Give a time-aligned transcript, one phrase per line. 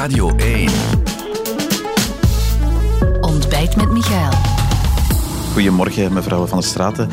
[0.00, 0.70] Radio 1.
[3.20, 4.32] Ontbijt met Michael.
[5.52, 7.08] Goedemorgen, mevrouw van der Straten.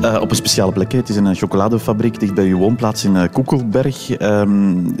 [0.00, 0.92] Uh, op een speciale plek.
[0.92, 4.20] Het is een chocoladefabriek dicht bij uw woonplaats in uh, Koekelberg.
[4.20, 4.94] Um,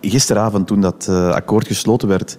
[0.00, 2.36] gisteravond, toen dat uh, akkoord gesloten werd,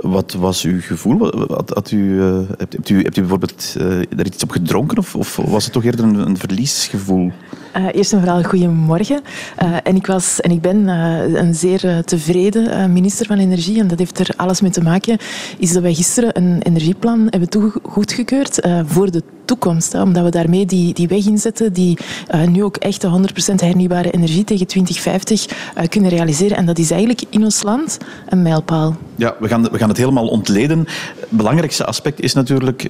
[0.00, 1.46] wat was uw gevoel?
[1.48, 2.22] Had, had u,
[2.58, 3.74] hebt, u, hebt u bijvoorbeeld
[4.16, 7.32] er iets op gedronken of, of was het toch eerder een, een verliesgevoel?
[7.76, 9.20] Uh, eerst en vooral goedemorgen.
[9.62, 13.80] Uh, en ik was en ik ben uh, een zeer tevreden minister van Energie.
[13.80, 15.18] En dat heeft er alles mee te maken.
[15.58, 19.94] Is dat wij gisteren een energieplan hebben goedgekeurd voor de toekomst.
[19.94, 21.98] Omdat we daarmee die, die weg inzetten die
[22.48, 23.08] nu ook echt 100%
[23.54, 25.46] hernieuwbare energie tegen 2050
[25.88, 26.56] kunnen realiseren.
[26.56, 27.98] En dat is eigenlijk in ons land
[28.28, 28.96] een mijlpaal.
[29.16, 30.78] Ja, we gaan, we gaan het helemaal ontleden.
[31.20, 32.88] Het belangrijkste aspect is natuurlijk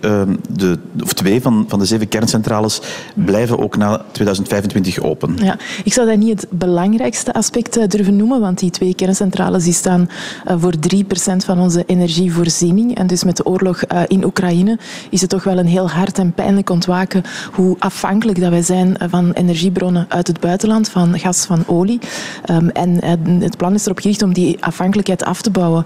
[0.48, 2.80] de, of twee van, van de zeven kerncentrales
[3.14, 4.69] blijven ook na 2025
[5.00, 5.36] open.
[5.36, 9.64] Ja, ik zou dat niet het belangrijkste aspect eh, durven noemen, want die twee kerncentrales
[9.64, 10.08] die staan
[10.44, 12.96] eh, voor 3% van onze energievoorziening.
[12.96, 14.78] En dus met de oorlog eh, in Oekraïne
[15.10, 17.22] is het toch wel een heel hard en pijnlijk ontwaken
[17.52, 21.98] hoe afhankelijk dat wij zijn van energiebronnen uit het buitenland, van gas, van olie.
[22.44, 23.04] Ehm, en
[23.42, 25.84] het plan is erop gericht om die afhankelijkheid af te bouwen.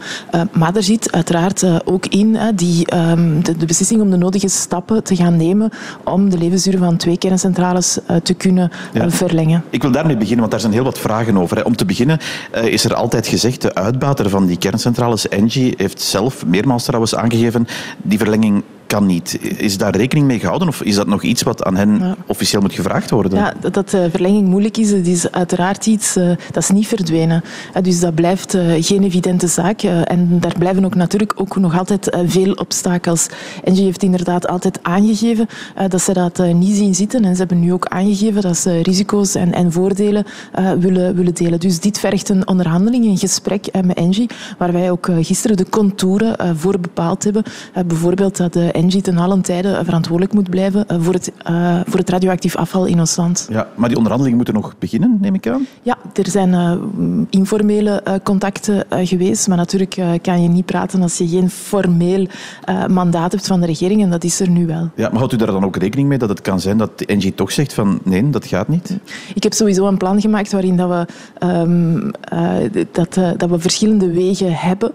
[0.53, 5.17] Maar er zit uiteraard ook in die, ehm, de beslissing om de nodige stappen te
[5.17, 5.71] gaan nemen
[6.05, 9.11] om de levensduur van twee kerncentrales te kunnen ja.
[9.11, 9.65] verlengen.
[9.71, 11.65] Ik wil daarmee beginnen, want daar zijn heel wat vragen over.
[11.65, 12.19] Om te beginnen
[12.55, 17.15] uh, is er altijd gezegd, de uitbater van die kerncentrales, Engie, heeft zelf meermaals trouwens
[17.15, 17.67] aangegeven,
[18.03, 18.63] die verlenging
[18.95, 19.39] kan niet.
[19.57, 22.73] Is daar rekening mee gehouden of is dat nog iets wat aan hen officieel moet
[22.73, 23.39] gevraagd worden?
[23.39, 27.45] Ja, dat, uh, verlenging moeilijk is, dat is uiteraard iets uh, dat is niet verdwenen.
[27.77, 29.83] Uh, dus dat blijft geen evidente zaak.
[29.83, 33.27] en daar blijven ook natuurlijk ook nog altijd veel obstakels.
[33.65, 35.47] Engie heeft inderdaad altijd aangegeven
[35.89, 37.25] dat ze dat niet zien zitten.
[37.25, 40.25] En ze hebben nu ook aangegeven dat ze risico's en, en voordelen
[40.79, 41.61] willen, willen delen.
[41.61, 46.57] Dus dit vergt een onderhandeling, een gesprek met Engie, waar wij ook gisteren de contouren
[46.57, 47.43] voor bepaald hebben.
[47.87, 51.99] bijvoorbeeld dat de Engie ten allen tijde verantwoordelijk moet blijven eh, voor het, uh, voor
[51.99, 53.47] het radioactief afval in ons land.
[53.51, 55.67] Ja, maar die onderhandelingen moeten nog beginnen, neem ik aan?
[55.83, 56.73] Ja, er zijn uh,
[57.31, 62.27] informele contacten geweest, maar natuurlijk kan je niet praten als je geen formeel
[62.89, 64.91] mandaat hebt van de regering en dat is er nu wel.
[64.95, 67.07] Ja, maar houdt u daar dan ook rekening mee dat het kan zijn dat de
[67.07, 68.99] Engie toch zegt van nee, dat gaat niet?
[69.35, 71.07] Ik heb sowieso een plan gemaakt waarin dat we,
[71.47, 72.11] um,
[72.93, 74.93] dat, dat we verschillende wegen hebben.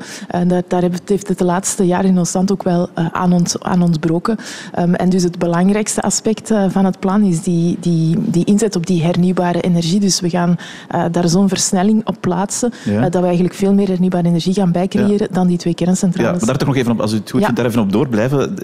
[0.48, 3.82] daar, daar heeft het de laatste jaren in ons land ook wel aan, ons, aan
[3.82, 4.38] ontbroken.
[4.80, 8.76] Um, en dus het belangrijkste aspect uh, van het plan is die, die, die inzet
[8.76, 10.00] op die hernieuwbare energie.
[10.00, 10.56] Dus we gaan
[10.96, 12.92] uh, daar zo'n versnelling op plaatsen ja.
[12.92, 15.34] uh, dat we eigenlijk veel meer hernieuwbare energie gaan bijcreëren ja.
[15.34, 16.32] dan die twee kerncentrales.
[16.32, 17.92] Ja, maar daar toch nog even op, als u het goed vindt, daar even op
[17.92, 18.56] doorblijven.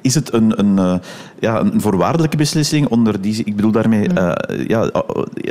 [0.00, 1.00] Is het een, een,
[1.38, 3.44] ja, een voorwaardelijke beslissing onder die...
[3.44, 4.34] Ik bedoel daarmee, mm.
[4.66, 4.90] ja,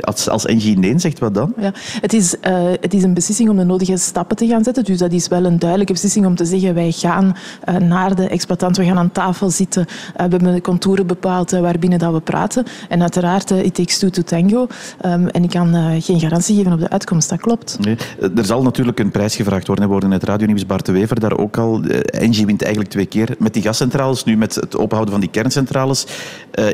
[0.00, 1.52] als, als NG nee zegt, wat dan?
[1.60, 2.36] Ja, het, is,
[2.80, 4.84] het is een beslissing om de nodige stappen te gaan zetten.
[4.84, 7.36] Dus dat is wel een duidelijke beslissing om te zeggen wij gaan
[7.78, 9.84] naar de exploitant, we gaan aan tafel zitten.
[9.84, 12.64] We hebben de contouren bepaald uh, waarbinnen dat we praten.
[12.88, 14.66] En uiteraard, uh, it takes two to tango.
[15.06, 17.78] Um, en ik kan geen garantie geven op de uitkomst, dat klopt.
[17.80, 17.96] Nee.
[18.36, 19.84] Er zal natuurlijk een prijs gevraagd worden.
[19.84, 21.82] We worden het radionieuws Bart Wever daar ook al.
[21.82, 26.06] Engie wint eigenlijk twee keer met die gascentrales, nu met het openhouden van die kerncentrales.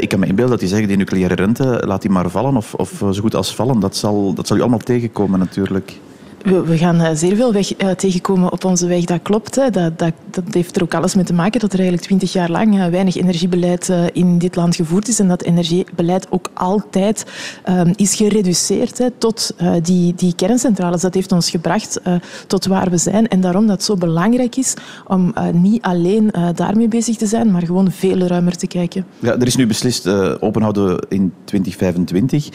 [0.01, 2.75] ik kan me inbeelden dat die zeggen, die nucleaire rente, laat die maar vallen of,
[2.75, 3.81] of zo goed als vallen.
[3.81, 5.99] Dat zal, dat zal u allemaal tegenkomen natuurlijk
[6.47, 9.55] we, gaan eh, zeer veel weg, uh, tegenkomen op onze weg, dat klopt.
[9.55, 9.71] Hè.
[9.71, 12.51] Dat, dat, dat, heeft er ook alles mee te maken dat er eigenlijk twintig jaar
[12.51, 17.27] lang uh, weinig energiebeleid in dit land gevoerd is en dat energiebeleid ook altijd
[17.69, 21.01] um, is gereduceerd hè, tot die, die kerncentrales.
[21.01, 22.01] Dat heeft ons gebracht
[22.47, 24.75] tot waar we zijn en daarom dat het zo belangrijk is
[25.07, 29.07] om niet alleen daarmee bezig te zijn, maar gewoon veel ruimer te kijken.
[29.19, 30.09] Ja, er is nu beslist
[30.41, 32.49] openhouden in 2025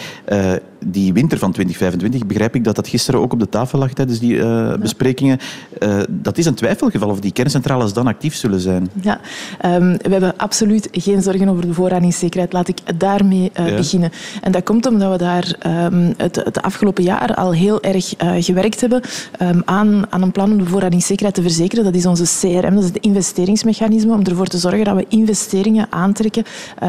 [0.85, 4.33] die winter van 2025, begrijp ik dat dat gisteren ook op de tafel tijdens die
[4.33, 5.39] uh, besprekingen.
[5.79, 8.89] Uh, dat is een twijfelgeval of die kerncentrales dan actief zullen zijn.
[9.01, 9.19] Ja,
[9.65, 12.53] um, we hebben absoluut geen zorgen over de voorradingszekerheid.
[12.53, 13.75] Laat ik daarmee uh, ja.
[13.75, 14.11] beginnen.
[14.41, 15.55] En dat komt omdat we daar
[15.85, 19.01] um, het, het, afgelopen jaar al heel erg gewerkt hebben
[19.41, 21.83] um, aan, aan een plan om de voorradingszekerheid te verzekeren.
[21.83, 25.87] Dat is onze CRM, dat is het investeringsmechanisme om ervoor te zorgen dat we investeringen
[25.89, 26.43] aantrekken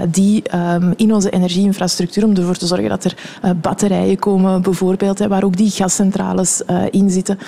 [0.08, 0.42] die
[0.96, 3.14] in onze energieinfrastructuur, om ervoor te zorgen dat er
[3.56, 7.38] batterijen komen bijvoorbeeld, hè, waar ook die gascentrales in zitten.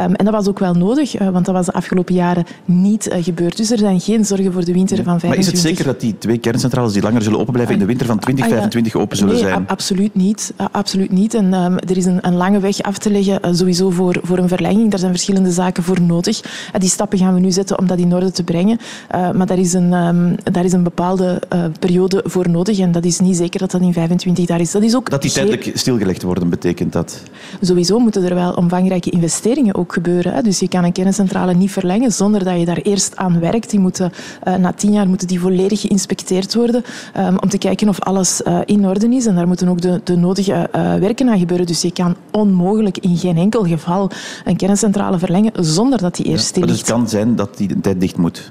[0.00, 3.08] Um, en dat was ook wel nodig, uh, want dat was de afgelopen jaren niet
[3.08, 3.56] uh, gebeurd.
[3.56, 5.28] Dus er zijn geen zorgen voor de winter van 25.
[5.28, 7.86] Maar is het zeker dat die twee kerncentrales die langer zullen open blijven in de
[7.86, 9.68] winter van 2025 open zullen nee, zijn?
[9.68, 10.54] absoluut niet.
[10.72, 11.34] absoluut niet.
[11.34, 14.48] En um, er is een, een, lange weg af te leggen, sowieso voor, voor een
[14.48, 14.90] verlenging.
[14.90, 16.40] Daar zijn verschillende zaken voor nodig.
[16.78, 18.78] die stappen gaan we nu zetten om dat in orde te brengen.
[19.10, 21.42] maar daar is een, um, daar is een bepaalde
[21.78, 24.70] periode voor nodig en dat is niet zeker dat dat in 25 daar is.
[24.70, 27.22] Dat, is ook dat die tijdelijk stilgelegd worden, betekent dat?
[27.60, 30.32] Sowieso moeten er wel omvangrijke belangrijke investeringen ook gebeuren.
[30.32, 30.42] Hè.
[30.42, 33.70] Dus je kan een kerncentrale niet verlengen zonder dat je daar eerst aan werkt.
[33.70, 34.12] Die moeten,
[34.48, 36.84] uh, na tien jaar moeten die volledig geïnspecteerd worden
[37.16, 39.26] um, om te kijken of alles uh, in orde is.
[39.26, 41.66] En daar moeten ook de, de nodige uh, werken aan gebeuren.
[41.66, 44.10] Dus je kan onmogelijk in geen enkel geval
[44.44, 47.80] een kerncentrale verlengen zonder dat die eerst ja, stil Dus het kan zijn dat die
[47.80, 48.50] tijd dicht moet.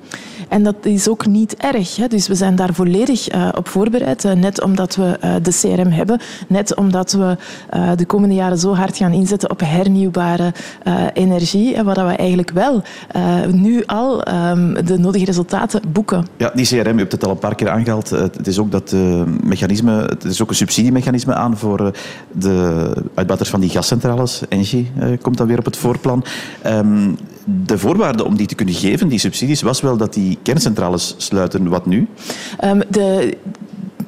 [0.53, 1.95] En dat is ook niet erg.
[1.95, 2.07] Hè.
[2.07, 4.23] Dus we zijn daar volledig uh, op voorbereid.
[4.23, 6.19] Uh, net omdat we uh, de CRM hebben.
[6.47, 7.37] Net omdat we
[7.95, 10.53] de komende jaren zo hard gaan inzetten op hernieuwbare
[11.13, 11.75] energie.
[11.75, 12.83] En waar we eigenlijk wel
[13.51, 16.25] nu al um, de nodige resultaten boeken.
[16.37, 18.09] Ja, die CRM, u hebt het al een paar keer aangehaald.
[18.09, 18.95] Het is ook dat
[19.43, 21.91] mechanisme, het is ook een subsidiemechanisme aan voor
[22.31, 24.41] de uitbaters van die gascentrales.
[24.49, 24.91] Engie
[25.21, 26.23] komt dan weer op het voorplan.
[26.65, 31.15] Um, de voorwaarde om die te kunnen geven, die subsidies, was wel dat die kerncentrales
[31.17, 31.69] sluiten.
[31.69, 32.07] Wat nu?
[32.63, 33.37] Um, de,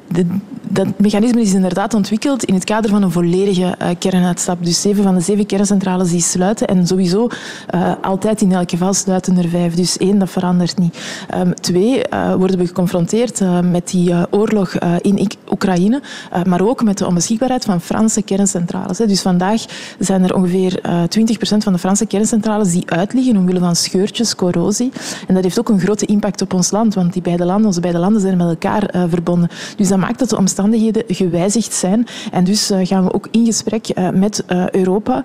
[0.08, 0.26] de,
[0.68, 4.64] dat mechanisme is inderdaad ontwikkeld in het kader van een volledige uh, kernuitstap.
[4.64, 6.66] Dus zeven van de zeven kerncentrales die sluiten.
[6.66, 7.28] En sowieso
[7.74, 9.74] uh, altijd in elk geval sluiten er vijf.
[9.74, 10.98] Dus één, dat verandert niet.
[11.34, 13.40] Um, twee, uh, worden we geconfronteerd
[13.70, 16.00] met die oorlog in Oekraïne.
[16.44, 18.98] maar ook met de onbeschikbaarheid van Franse kerncentrales.
[18.98, 19.06] Hè.
[19.06, 19.64] Dus vandaag
[19.98, 24.92] zijn er ongeveer 20% van de Franse kerncentrales die uitliggen omwille van scheurtjes, corrosie.
[25.28, 26.94] En dat heeft ook een grote impact op ons land.
[26.94, 29.48] Want die beide landen, onze beide landen zijn met elkaar verbonden.
[29.76, 32.06] Dus dat maakt dat de omstandigheden gewijzigd zijn.
[32.32, 35.22] En dus uh, gaan we ook in gesprek uh, met uh, Europa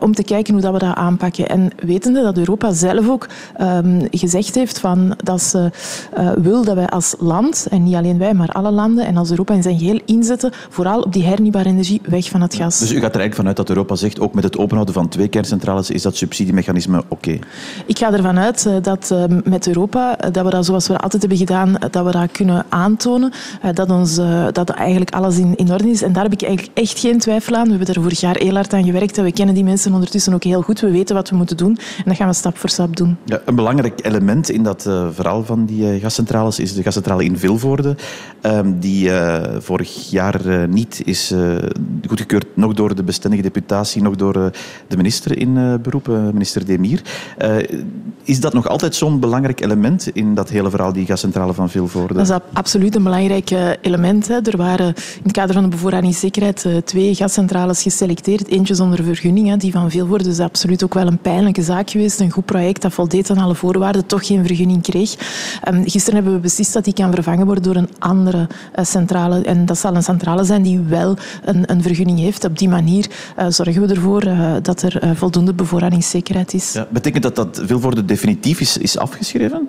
[0.00, 1.48] om te kijken hoe dat we dat aanpakken.
[1.48, 3.28] En wetende dat Europa zelf ook
[3.60, 5.70] um, gezegd heeft van dat ze
[6.36, 9.54] wil dat wij als land, en niet alleen wij, maar alle landen en als Europa
[9.54, 12.78] in zijn geheel inzetten, vooral op die hernieuwbare energie weg van het gas.
[12.78, 15.28] Dus u gaat er eigenlijk vanuit dat Europa zegt, ook met het openhouden van twee
[15.28, 17.06] kerncentrales, is dat subsidiemechanisme oké?
[17.08, 17.40] Okay?
[17.86, 21.76] Ik ga ervan uit dat met Europa, dat we dat zoals we altijd hebben gedaan,
[21.90, 23.32] dat we dat kunnen aantonen,
[23.74, 24.20] dat, ons,
[24.52, 26.02] dat eigenlijk alles in, in orde is.
[26.02, 27.64] En daar heb ik eigenlijk echt geen twijfel aan.
[27.64, 30.34] We hebben er vorig jaar heel hard aan gewerkt en we kennen die mensen ondertussen
[30.34, 30.80] ook heel goed.
[30.80, 33.16] We weten wat we moeten doen en dat gaan we stap voor stap doen.
[33.24, 37.24] Ja, een belangrijk element in dat uh, verhaal van die uh, gascentrales is de gascentrale
[37.24, 37.96] in Vilvoorde,
[38.42, 41.34] um, die uh, vorig jaar niet is
[42.06, 44.32] goedgekeurd, nog door de bestendige deputatie, nog door
[44.88, 47.02] de minister in beroep, minister Demir.
[48.24, 52.14] is dat nog altijd zo'n belangrijk element in dat hele verhaal, die gascentrale van Vilvoorde?
[52.14, 53.50] Dat is absoluut een belangrijk
[53.80, 54.28] element.
[54.28, 54.40] Hè.
[54.54, 58.48] Er waren in het kader van de bevoorradingszekerheid eh, twee gascentrales geselecteerd.
[58.48, 60.26] Eentje zonder vergunning, die van veel worden.
[60.26, 62.20] Dus absoluut ook wel een pijnlijke zaak geweest.
[62.20, 65.14] Een goed project dat voldeed aan alle voorwaarden, toch geen vergunning kreeg.
[65.68, 68.48] Um, gisteren hebben we beslist dat die kan vervangen worden door een andere
[68.78, 69.42] uh, centrale.
[69.42, 72.44] En dat zal een centrale zijn die wel een, een vergunning heeft.
[72.44, 73.06] Op die manier
[73.38, 74.24] uh, zorgen we ervoor
[74.62, 76.72] dat er voldoende bevoorradingszekerheid is.
[76.72, 79.68] Ja, betekent dat dat Vilvoorde definitief is, is afgeschreven?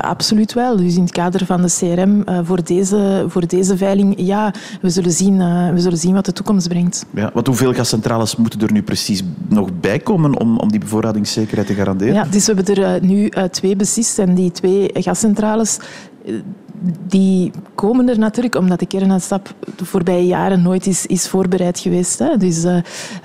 [0.00, 0.76] absoluut wel.
[0.76, 5.12] Dus in het kader van de CRM voor, deze, voor deze veiling ja, we zullen
[5.12, 7.06] zien, uh, we zullen zien wat de toekomst brengt.
[7.14, 11.66] Ja, wat hoeveel gascentrales moeten er nu precies nog bij komen om, om die bevoorradingszekerheid
[11.66, 12.14] te garanderen?
[12.14, 15.78] Ja, dus we hebben er uh, nu uh, twee beslist en die twee gascentrales
[17.06, 22.18] die komen er natuurlijk omdat de kernuitstap de voorbije jaren nooit is, is voorbereid geweest.
[22.18, 22.36] Hè.
[22.36, 22.76] Dus, uh,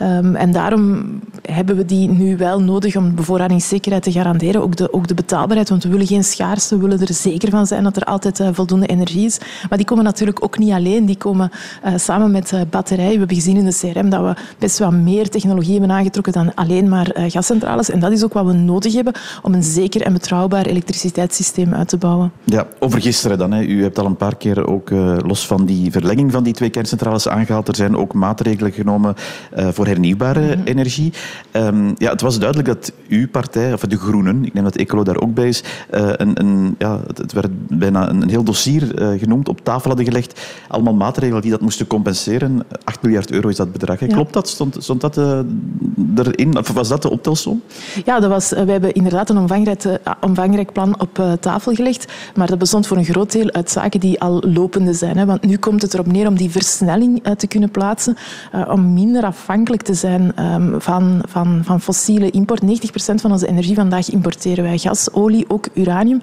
[0.02, 1.06] um, en daarom
[1.42, 4.62] hebben we die nu wel nodig om bevoorradingszekerheid te garanderen.
[4.62, 6.76] Ook de, ook de betaalbaarheid, want we willen geen schaarste.
[6.76, 9.38] We willen er zeker van zijn dat er altijd uh, voldoende energie is.
[9.70, 11.06] Maar die komen natuurlijk ook niet alleen.
[11.06, 11.52] Die komen
[11.86, 13.12] uh, samen met batterijen.
[13.12, 16.54] We hebben gezien in de CRM dat we best wel meer technologie hebben aangetrokken dan
[16.54, 17.90] alleen maar gascentrales.
[17.90, 21.88] En dat is ook wat we nodig hebben om een zeker en betrouwbaar elektriciteitssysteem uit
[21.88, 22.32] te bouwen.
[22.44, 23.47] Ja, over gisteren dan.
[23.54, 26.70] U hebt al een paar keer ook uh, los van die verlenging van die twee
[26.70, 27.68] kerncentrales aangehaald.
[27.68, 29.16] Er zijn ook maatregelen genomen
[29.58, 30.66] uh, voor hernieuwbare mm -hmm.
[30.66, 31.14] energie.
[31.52, 35.04] Um, ja, het was duidelijk dat uw partij, of de Groenen, ik neem dat Ecolo
[35.04, 35.64] daar ook bij is,
[35.94, 38.84] uh, een, een, ja, het werd bijna een, een heel dossier
[39.18, 40.42] genoemd, op tafel hadden gelegd.
[40.68, 42.64] Allemaal maatregelen die dat moesten compenseren.
[42.84, 44.00] 8 miljard euro is dat bedrag.
[44.00, 44.08] Ja.
[44.08, 44.50] Klopt dat?
[44.50, 45.18] Stond, stond dat
[46.16, 46.58] erin?
[46.58, 47.62] Of was dat de optelsom?
[48.06, 49.84] Ja, dat was, we hebben inderdaad een omvangrijk,
[50.22, 52.12] omvangrijk plan op tafel gelegd.
[52.36, 55.18] Maar dat bestond voor een groot uit zaken die al lopende zijn.
[55.18, 55.26] Hè.
[55.26, 58.18] Want nu komt het erop neer om die versnelling uh, te kunnen plaatsen,
[58.56, 62.62] uh, om minder afhankelijk te zijn um, van, van, van fossiele import.
[62.62, 62.66] 90%
[62.96, 66.22] van onze energie vandaag importeren wij gas, olie, ook uranium.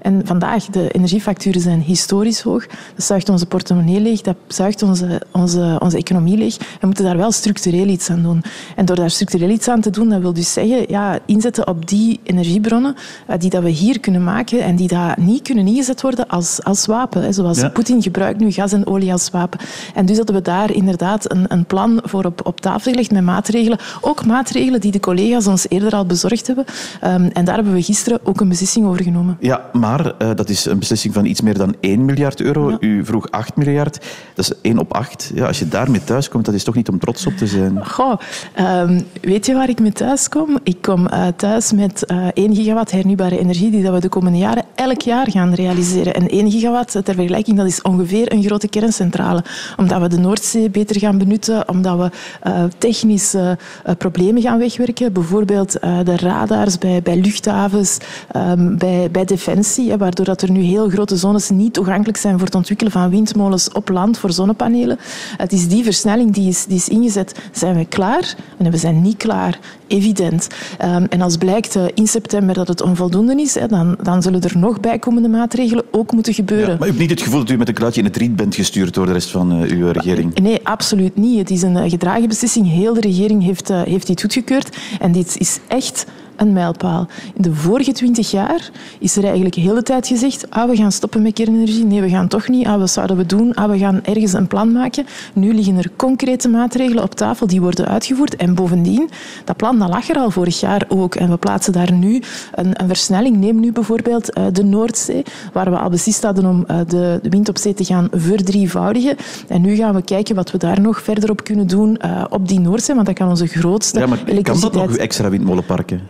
[0.00, 2.66] En vandaag, de energiefacturen zijn historisch hoog.
[2.66, 6.56] Dat zuigt onze portemonnee leeg, dat zuigt onze, onze, onze economie leeg.
[6.80, 8.42] We moeten daar wel structureel iets aan doen.
[8.76, 11.88] En door daar structureel iets aan te doen, dat wil dus zeggen ja, inzetten op
[11.88, 12.94] die energiebronnen
[13.30, 16.53] uh, die dat we hier kunnen maken en die daar niet kunnen ingezet worden als
[16.54, 17.34] als, als wapen.
[17.34, 19.60] Zoals Poetin gebruikt nu gas en olie als wapen.
[19.94, 23.22] En dus hadden we daar inderdaad een, een plan voor op, op tafel gelegd met
[23.22, 23.78] maatregelen.
[24.00, 26.64] Ook maatregelen die de collega's ons eerder al bezorgd hebben.
[27.00, 29.36] Ehm, en daar hebben we gisteren ook een beslissing over genomen.
[29.40, 32.76] Ja, maar uh, dat is een beslissing van iets meer dan 1 miljard euro.
[32.80, 33.98] U vroeg 8 miljard.
[34.34, 35.32] Dat is 1 op 8.
[35.34, 37.86] Ja, als je daarmee thuiskomt, dat is toch niet om trots op te zijn?
[37.86, 38.18] Goh,
[38.58, 40.58] um, weet je waar ik mee thuis kom?
[40.62, 44.38] Ik kom uh, thuis met uh, 1 gigawatt hernubare energie die dat we de komende
[44.38, 46.14] jaren elk jaar gaan realiseren.
[46.14, 49.44] En 1 gigawatt, ter vergelijking, dat is ongeveer een grote kerncentrale.
[49.76, 52.10] Omdat we de Noordzee beter gaan benutten, omdat we
[52.50, 55.12] uh, technische uh, problemen gaan wegwerken.
[55.12, 57.98] Bijvoorbeeld uh, de radars bij, bij luchthavens,
[58.36, 62.46] um, bij, bij defensie, waardoor dat er nu heel grote zones niet toegankelijk zijn voor
[62.46, 64.98] het ontwikkelen van windmolens op land voor zonnepanelen.
[65.36, 67.40] Het is die versnelling die is, die is ingezet.
[67.52, 68.34] Zijn we klaar?
[68.56, 70.48] En we zijn niet klaar evident.
[70.84, 74.80] Um, en als blijkt in september dat het onvoldoende is, dan, dan zullen er nog
[74.80, 76.70] bijkomende maatregelen ook moeten gebeuren.
[76.70, 78.36] Ja, maar u hebt niet het gevoel dat u met een kluitje in het riet
[78.36, 80.38] bent gestuurd door de rest van uh, uw regering?
[80.38, 81.38] Nee, absoluut niet.
[81.38, 82.68] Het is een uh, gedragen beslissing.
[82.68, 84.76] Heel de regering heeft, heeft dit goedgekeurd.
[85.00, 87.08] En dit is echt een mijlpaal.
[87.34, 90.92] In de vorige twintig jaar is er eigenlijk de hele tijd gezegd ah, we gaan
[90.92, 91.84] stoppen met kernenergie.
[91.84, 92.66] Nee, we gaan toch niet.
[92.66, 93.54] Ah, wat zouden we doen?
[93.54, 95.06] Ah, we gaan ergens een plan maken.
[95.32, 98.36] Nu liggen er concrete maatregelen op tafel die worden uitgevoerd.
[98.36, 99.10] En bovendien,
[99.44, 101.14] dat plan dat lag er al vorig jaar ook.
[101.14, 102.22] En we plaatsen daar nu
[102.54, 103.36] een, een versnelling.
[103.36, 105.22] Neem nu bijvoorbeeld uh, de Noordzee,
[105.52, 109.16] waar we al beslist hadden om uh, de, de, wind op zee te gaan verdrievoudigen.
[109.48, 112.48] En nu gaan we kijken wat we daar nog verder op kunnen doen uh, op
[112.48, 114.60] die Noordzee, want dat kan onze grootste ja, maar elektriciteit...
[114.60, 116.00] Kan dat nog, uw extra windmolenparken?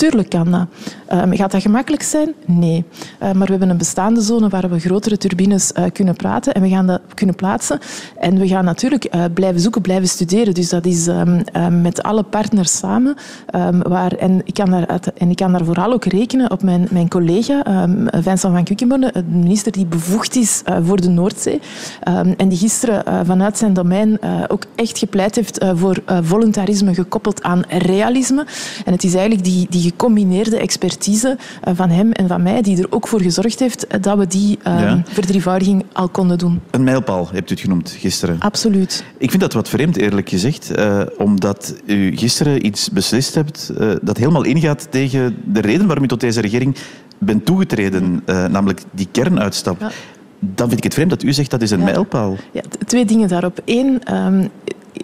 [0.00, 0.66] Tuurlijk kan dat.
[1.12, 2.34] Um, gaat dat gemakkelijk zijn?
[2.46, 2.84] Nee.
[3.22, 6.62] Uh, maar we hebben een bestaande zone waar we grotere turbines uh, kunnen praten en
[6.62, 7.78] we gaan dat kunnen plaatsen.
[8.18, 10.54] En we gaan natuurlijk uh, blijven zoeken, blijven studeren.
[10.54, 11.42] Dus dat is um,
[11.80, 13.16] met alle partners samen.
[13.82, 17.08] Waar, en, ik kan daar, en ik kan daar vooral ook rekenen op mijn, mijn
[17.08, 21.60] collega Vincent van Quickenborne, de minister die bevoegd is voor de Noordzee.
[22.36, 28.46] en die gisteren vanuit zijn domein ook echt gepleit heeft voor voluntarisme gekoppeld aan realisme.
[28.84, 32.78] En het is eigenlijk die, die gecombineerde expertise eh, van hem en van mij, die
[32.78, 35.02] er ook voor gezorgd heeft eh, dat we die ja.
[35.08, 36.60] verdrievoudiging al konden doen.
[36.70, 38.36] Een mijlpaal hebt u het genoemd gisteren.
[38.38, 39.04] Absoluut.
[39.18, 44.16] Ik vind dat wat vreemd, eerlijk gezegd, uh, omdat u gisteren iets beslist hebt dat
[44.16, 46.76] helemaal ingaat tegen de reden waarom u tot deze regering
[47.18, 49.80] bent toegetreden, namelijk die kernuitstap.
[49.80, 49.90] Ja
[50.40, 51.84] dan vind ik het vreemd dat u zegt dat is een ja.
[51.84, 52.36] mijlpaal.
[52.52, 53.60] Ja, twee dingen daarop.
[53.64, 54.48] Eén, um,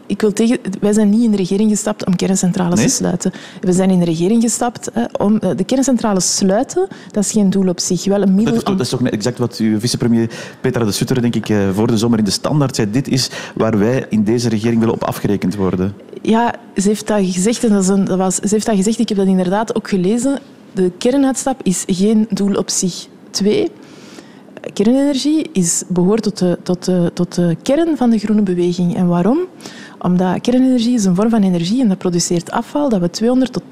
[0.07, 2.88] ik wil tegen, wij zijn niet in de regering gestapt om kerncentrales nee?
[2.88, 3.33] te sluiten.
[3.61, 6.88] We zijn in de regering gestapt hè, om de kerncentrales sluiten.
[7.11, 8.05] Dat is geen doel op zich.
[8.05, 10.93] Wel een middel dat, is toch, dat is toch exact wat uw vicepremier Petra de
[10.93, 12.91] Sutter, denk ik, voor de zomer in de standaard zei.
[12.91, 15.95] Dit is waar wij in deze regering willen op afgerekend worden.
[16.23, 17.65] Ja, ze heeft dat gezegd.
[17.65, 18.99] En dat, is een, dat was, ze heeft dat gezegd.
[18.99, 20.38] Ik heb dat inderdaad ook gelezen.
[20.73, 23.07] De kernuitstap is geen doel op zich.
[23.31, 23.71] Twee,
[24.73, 28.97] kernenergie is, behoort tot de, tot, de, tot de kern van de groene beweging.
[28.97, 29.38] En waarom?
[29.99, 33.62] Omdat kernenergie is een vorm van energie en dat produceert afval dat we 200 tot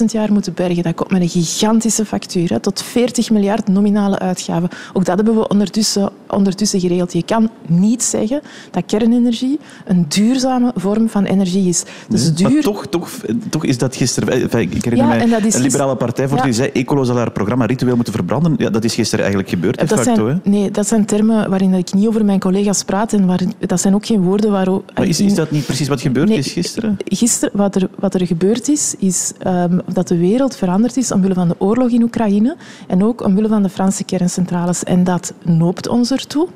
[0.00, 0.82] 300.000 jaar moeten bergen.
[0.82, 4.68] Dat komt met een gigantische factuur, hè, tot 40 miljard nominale uitgaven.
[4.92, 7.12] Ook dat hebben we ondertussen, ondertussen geregeld.
[7.12, 11.84] Je kan niet zeggen dat kernenergie een duurzame vorm van energie is.
[12.08, 12.50] Dus duur...
[12.50, 13.10] Maar toch, toch,
[13.50, 14.42] toch is dat gisteren...
[14.42, 16.44] Ik herinner ja, mij een liberale partij voor ja.
[16.44, 18.54] die zei Ecolo zal haar programma ritueel moeten verbranden.
[18.58, 20.26] Ja, dat is gisteren eigenlijk gebeurd, de dat facto.
[20.26, 20.40] Zijn?
[20.44, 23.12] Nee, dat zijn termen waarin ik niet over mijn collega's praat.
[23.12, 24.70] En waar, dat zijn ook geen woorden waar...
[24.94, 26.96] Maar is, is dat niet precies wat gebeurd nee, is gisteren?
[27.04, 31.34] Gisteren, wat er, wat er gebeurd is, is um, dat de wereld veranderd is omwille
[31.34, 34.84] van de oorlog in Oekraïne en ook omwille van de Franse kerncentrales.
[34.84, 36.48] En dat noopt ons ertoe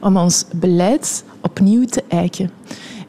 [0.00, 2.50] om ons beleid opnieuw te eiken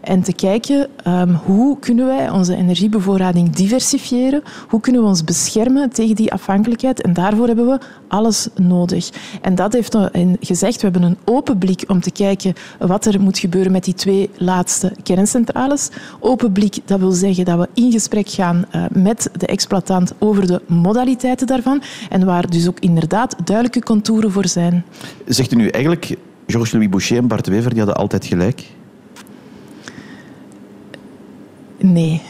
[0.06, 5.90] en te kijken um, hoe kunnen wij onze energiebevoorrading diversifiëren, hoe kunnen we ons beschermen
[5.90, 9.10] tegen die afhankelijkheid en daarvoor hebben we alles nodig.
[9.42, 9.98] En dat heeft
[10.40, 13.94] gezegd, we hebben een open blik om te kijken wat er moet gebeuren met die
[13.94, 15.90] twee laatste kerncentrales.
[16.20, 20.48] Open blik, dat wil zeggen dat we in gesprek gaan uh, met de exploitant over
[20.48, 24.86] de modaliteiten daarvan en waar dus ook inderdaad duidelijke contouren voor zijn.
[25.26, 26.16] Zegt u nu eigenlijk,
[26.48, 28.64] Georges-Louis Boucher en Bart Wever die hadden altijd gelijk?
[31.94, 32.22] Nee,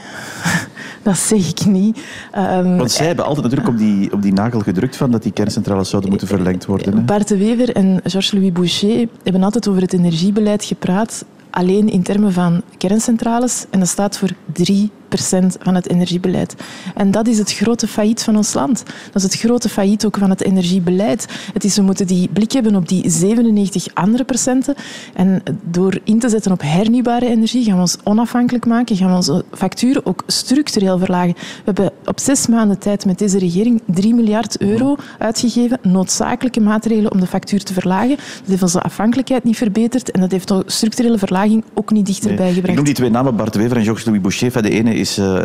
[1.04, 2.00] dat zeg ik niet.
[2.38, 5.32] Um, Want zij hebben altijd natuurlijk op die, op die nagel gedrukt van dat die
[5.32, 6.94] kerncentrales zouden moeten verlengd worden.
[6.94, 7.02] Hè?
[7.02, 12.34] Bart de Wever en Georges-Louis Boucher hebben altijd over het energiebeleid gepraat, alleen in termen
[12.34, 13.66] van kerncentrales.
[13.70, 14.92] En dat staat voor drie
[15.60, 16.56] van het energiebeleid.
[16.96, 18.84] En dat is het grote failliet van ons land.
[18.86, 21.28] Dat is het grote failliet ook van het energiebeleid.
[21.54, 24.76] Het is, we moeten die blik hebben op die 97 andere procenten.
[25.14, 29.16] En door in te zetten op hernieuwbare energie gaan we ons onafhankelijk maken, gaan we
[29.16, 31.34] onze facturen ook structureel verlagen.
[31.34, 37.12] We hebben op zes maanden tijd met deze regering 3 miljard euro uitgegeven, noodzakelijke maatregelen
[37.12, 38.16] om de factuur te verlagen.
[38.16, 42.46] Dat heeft onze afhankelijkheid niet verbeterd en dat heeft de structurele verlaging ook niet dichterbij
[42.46, 42.54] nee.
[42.54, 42.70] gebracht.
[42.70, 44.62] Ik noem die twee namen, Bart Wever en Georges-Louis Boucher.
[44.62, 45.44] De ene is uh,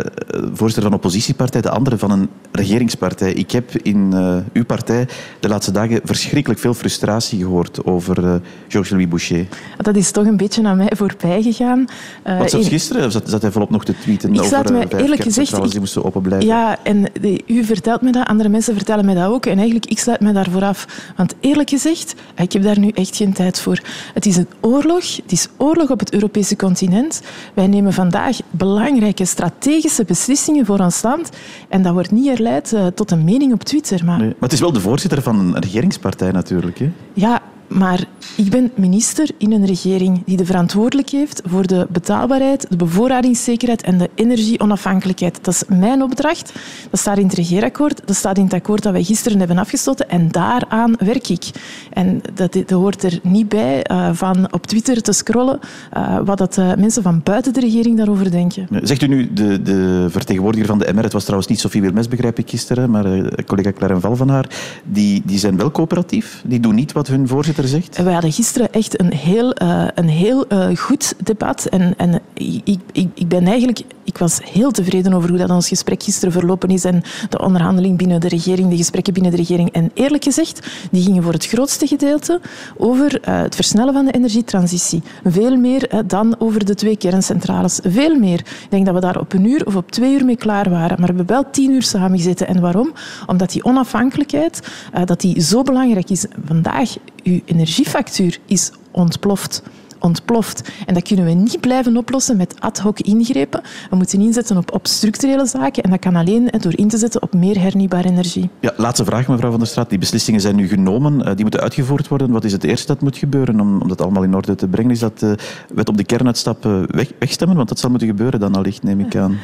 [0.53, 3.33] voorzitter van een oppositiepartij, de andere van een regeringspartij.
[3.33, 5.09] Ik heb in uh, uw partij
[5.41, 8.35] de laatste dagen verschrikkelijk veel frustratie gehoord over uh,
[8.69, 9.47] Georges-Louis Boucher.
[9.77, 11.85] Dat is toch een beetje aan mij voorbij gegaan.
[12.25, 13.07] Wat zat gisteren?
[13.07, 16.05] Of zat, zat hij volop nog te tweeten ik over mij, eerlijk gezegd, die moesten
[16.05, 16.49] open blijven?
[16.49, 19.47] Ja, en de, u vertelt me dat, andere mensen vertellen mij dat ook.
[19.47, 20.87] En eigenlijk, ik sluit mij daarvoor af.
[21.17, 23.81] Want eerlijk gezegd, ik heb daar nu echt geen tijd voor.
[24.15, 25.17] Het is een oorlog.
[25.17, 27.21] Het is oorlog op het Europese continent.
[27.55, 31.31] Wij nemen vandaag belangrijke strategische beslissingen voor ons land.
[31.69, 34.05] En dat wordt niet herleid uh, tot een mening op Twitter.
[34.05, 34.19] Maar...
[34.19, 36.79] Nee, maar het is wel de voorzitter van een regeringspartij natuurlijk.
[36.79, 36.93] Hè?
[37.13, 38.05] Ja, maar
[38.37, 43.83] ik ben minister in een regering die de verantwoordelijk heeft voor de betaalbaarheid, de bevoorradingszekerheid
[43.83, 45.39] en de energieonafhankelijkheid.
[45.45, 46.53] Dat is mijn opdracht.
[46.91, 48.03] Dat staat in het regeerakkoord.
[48.05, 50.09] Dat staat in het akkoord dat wij gisteren hebben afgesloten.
[50.09, 51.45] En daaraan werk ik.
[51.91, 55.59] En dat, dat hoort er niet bij uh, van op Twitter te scrollen
[55.97, 58.69] uh, wat dat, uh, mensen van buiten de regering daarover denken.
[58.83, 62.09] Zegt u nu, de, de vertegenwoordiger van de MR, het was trouwens niet Sofie Wilmes,
[62.09, 63.05] begrijp ik gisteren, maar
[63.45, 64.47] collega Claire Val van haar,
[64.85, 66.43] die, die zijn wel coöperatief.
[66.47, 67.60] Die doen niet wat hun voorzitter
[68.05, 71.65] we hadden gisteren echt een heel, uh, een heel uh, goed debat.
[71.65, 75.69] En, en ik, ik, ik ben eigenlijk ik was heel tevreden over hoe dat ons
[75.69, 79.73] gesprek gisteren verlopen is en de onderhandeling binnen de regering, de gesprekken binnen de regering.
[79.73, 82.41] En eerlijk gezegd, die gingen voor het grootste gedeelte
[82.77, 85.03] over uh, het versnellen van de energietransitie.
[85.25, 87.81] Veel meer dan over de twee kerncentrales.
[87.83, 88.39] Veel meer.
[88.39, 91.01] Ik denk dat we daar op een uur of op twee uur mee klaar waren.
[91.01, 92.47] Maar we hebben wel tien uur samengezeten.
[92.47, 92.93] En waarom?
[93.27, 94.61] Omdat die onafhankelijkheid,
[95.05, 96.25] dat die zo belangrijk is.
[96.45, 99.63] Vandaag, uw energiefactuur is ontploft
[100.01, 100.71] ontploft.
[100.87, 103.63] En dat kunnen we niet blijven oplossen met ad hoc ingrepen.
[103.91, 107.23] We moeten inzetten op, op structurele zaken en dat kan alleen door in te zetten
[107.23, 108.51] op meer hernieuwbare energie.
[108.61, 109.89] Ja, laatste vraag, mevrouw Van der Straat.
[109.89, 112.31] Die beslissingen zijn nu genomen, eh, die moeten uitgevoerd worden.
[112.31, 114.91] Wat is het eerste dat moet gebeuren om, om dat allemaal in orde te brengen?
[114.91, 117.57] Is dat de eh, wet op de kernuitstap weg, wegstemmen?
[117.57, 119.39] Want dat zal moeten gebeuren dan allicht, neem ik aan.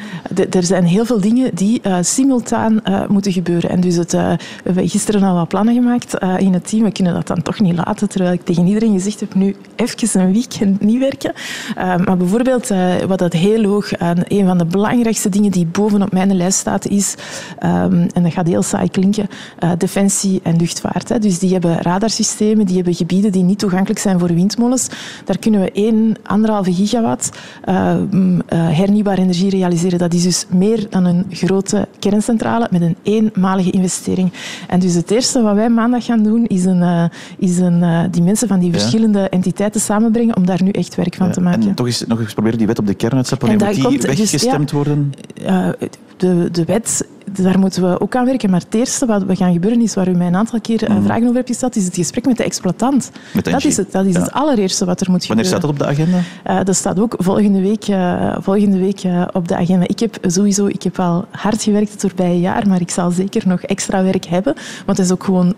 [0.49, 3.69] er zijn heel veel dingen die uh, simultaan uh, moeten gebeuren.
[3.69, 6.83] En dus het, uh, we hebben gisteren al wat plannen gemaakt in het team.
[6.83, 10.21] We kunnen dat dan toch niet laten, terwijl ik tegen iedereen gezegd heb, nu even
[10.21, 11.33] een week week niet werken.
[11.77, 15.65] Uh, maar bijvoorbeeld, uh, wat dat heel hoog aan een van de belangrijkste dingen die
[15.65, 17.15] bovenop mijn lijst staat, is,
[17.63, 19.27] um, en dat gaat heel saai klinken,
[19.63, 21.09] uh, defensie en luchtvaart.
[21.09, 21.19] Hè.
[21.19, 24.87] Dus die hebben radarsystemen, die hebben gebieden die niet toegankelijk zijn voor windmolens.
[25.25, 26.17] Daar kunnen we 1,
[26.67, 27.29] 1,5 gigawatt
[28.53, 29.99] hernieuwbare energie realiseren.
[29.99, 34.31] Dat is dus meer dan een grote kerncentrale met een eenmalige investering.
[34.67, 38.47] En dus het eerste wat wij maandag gaan doen, is, een, is een, die mensen
[38.47, 39.29] van die verschillende ja.
[39.29, 41.67] entiteiten samenbrengen om daar nu echt werk van te maken.
[41.67, 44.03] En toch eens, nog eens proberen die wet op de kernuitstap, wanneer moet die komt,
[44.03, 45.11] weggestemd dus, ja, worden?
[46.17, 48.49] De, de wet, daar moeten we ook aan werken.
[48.49, 51.03] Maar het eerste wat we gaan gebeuren is, waar u mij een aantal keer mm.
[51.03, 53.11] vragen over hebt gesteld, is het gesprek met de exploitant.
[53.33, 54.19] Met de dat is, het, dat is ja.
[54.19, 55.71] het allereerste wat er moet Wanneer gebeuren.
[55.71, 56.59] Wanneer staat dat op de agenda?
[56.59, 59.87] Uh, dat staat ook volgende week, uh, volgende week uh, op de agenda.
[59.87, 63.47] Ik heb sowieso ik heb al hard gewerkt het voorbije jaar, maar ik zal zeker
[63.47, 64.53] nog extra werk hebben.
[64.85, 65.53] Want het is ook gewoon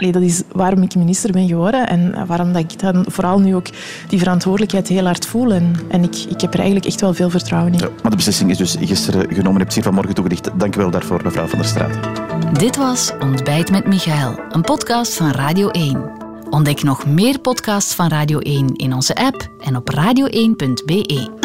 [0.00, 3.54] Allee, dat is waarom ik minister ben geworden en waarom dat ik dan vooral nu
[3.54, 3.66] ook
[4.08, 5.52] die verantwoordelijkheid heel hard voel.
[5.52, 7.78] En, en ik, ik heb er eigenlijk echt wel veel vertrouwen in.
[7.78, 9.52] Ja, maar de beslissing is dus gisteren genomen.
[9.52, 10.50] Je hebt hier vanmorgen toegedicht.
[10.54, 11.98] Dank u wel daarvoor, mevrouw Van der Straat.
[12.58, 16.10] Dit was Ontbijt met Michael, een podcast van Radio 1.
[16.50, 21.38] Ontdek nog meer podcasts van Radio 1 in onze app en op radio1.be.